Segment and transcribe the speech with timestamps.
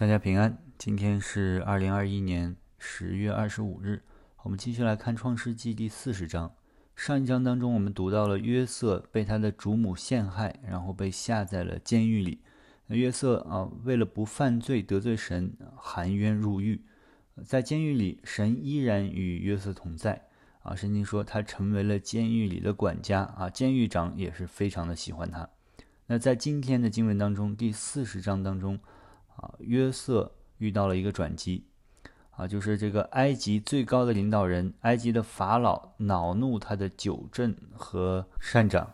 [0.00, 4.02] 大家平安，今天是二零二一年十月二十五日，
[4.44, 6.54] 我们继续来看《创世纪》第四十章。
[6.96, 12.40] 上一章当中，我们读到了约瑟被他的主母陷害，然后被下在了监狱里。
[12.86, 16.80] 约瑟啊，为了不犯罪得罪神，含冤入狱。
[17.44, 20.28] 在监狱里，神依然与约瑟同在
[20.62, 20.74] 啊。
[20.74, 25.46] 圣经说他成为了监狱里的管家啊，监狱长也是非常的喜欢他。
[26.06, 28.80] 那在今天的经文当中，第四十章当中。
[29.40, 31.64] 啊，约瑟遇到了一个转机，
[32.32, 38.92] 啊，就是这个埃及最高的领导人，埃及的法老恼怒他的九镇和善长。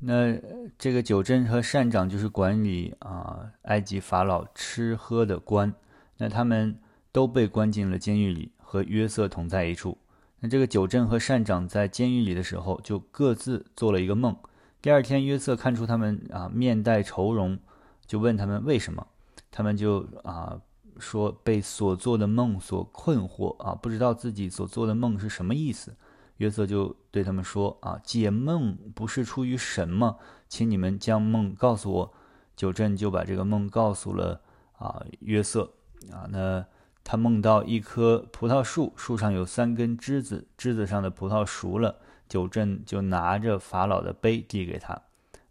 [0.00, 0.36] 那
[0.76, 5.72] 这个九镇和善长就是管理啊埃及法老吃喝的官，
[6.16, 6.76] 那他们
[7.12, 9.96] 都被关进了监狱里，和约瑟同在一处。
[10.40, 14.36] 那这个九镇和善长在监狱里的时候，就各自做了一个梦。
[14.80, 17.56] 第二天，约瑟看出他们啊面带愁容，
[18.04, 19.06] 就问他们为什么。
[19.52, 20.60] 他们就啊
[20.98, 25.94] 说被所做的梦所困惑啊，不知道自己所做的梦是什么意思。
[26.38, 30.16] 约瑟就对他们说啊，解梦不是出于神吗？
[30.48, 32.14] 请你们将梦告诉我。
[32.56, 34.40] 九正就把这个梦告诉了
[34.76, 35.72] 啊约瑟
[36.10, 36.64] 啊，那
[37.04, 42.00] 他梦到一棵葡萄树，树上有三根枝子，枝子上的葡萄熟了。
[42.28, 45.02] 九正就拿着法老的杯递给他。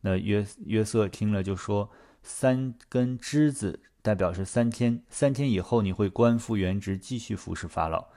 [0.02, 1.89] 那约约瑟听了就说，
[2.23, 3.80] 三根枝子。
[4.02, 8.08] 代表是三天，三天以后你会官复原职，继续服侍法老。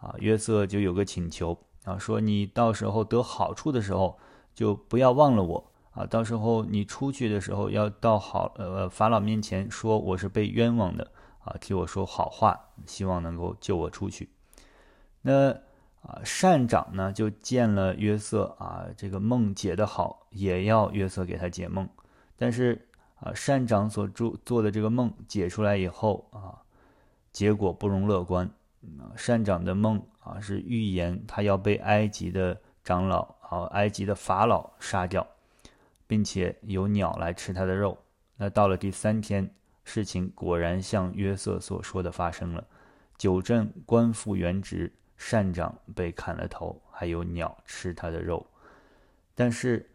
[0.00, 4.18] 啊，约瑟就有个请求啊，说你到时候得好处的时候，
[4.54, 6.04] 就不要忘了我啊。
[6.04, 11.10] 到时候你出去的时候，要到好呃法老面前说我是被冤枉的
[11.44, 14.28] 啊，替我说好话，希望能够救我出去。
[15.22, 15.50] 那
[16.02, 21.88] 啊善长呢就见了约瑟啊，这个梦解得好，也要约瑟给他解梦，
[22.36, 22.88] 但是。
[23.24, 26.60] 啊，善长所做做的这个梦解出来以后啊，
[27.32, 28.46] 结果不容乐观。
[28.98, 35.26] 啊，善长的梦啊是预言他要被埃及的长老啊，埃及的法老杀掉，
[36.06, 37.96] 并且有鸟来吃他的肉。
[38.36, 39.50] 那到了第三天，
[39.84, 42.62] 事情果然像约瑟所说的发生了，
[43.16, 48.46] 九镇官复原职，善长被砍了头，还有鸟吃他的肉。
[49.34, 49.88] 但是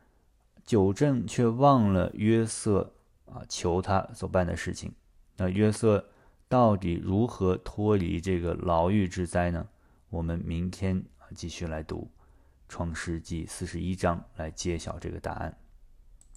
[0.66, 2.92] 九镇却忘了约瑟。
[3.34, 4.94] 啊，求他所办的事情。
[5.38, 6.10] 那约瑟
[6.48, 9.68] 到底如何脱离这个牢狱之灾呢？
[10.10, 12.10] 我们明天啊继续来读
[12.68, 15.58] 《创世纪》四十一章，来揭晓这个答案。